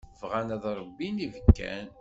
[0.19, 1.85] Bɣan ad ṛebbin ibekkan.